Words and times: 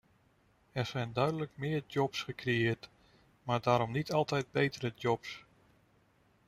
Er 0.71 0.85
zijn 0.85 1.13
duidelijk 1.13 1.51
meer 1.55 1.83
jobs 1.87 2.23
gecreëerd, 2.23 2.89
maar 3.43 3.61
daarom 3.61 3.91
niet 3.91 4.11
altijd 4.11 4.51
betere 4.51 4.91
jobs. 4.95 5.43